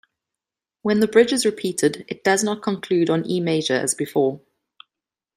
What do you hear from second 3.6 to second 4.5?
as before.